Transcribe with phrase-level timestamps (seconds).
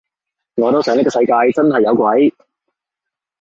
[0.55, 2.33] 我都想呢個世界真係有鬼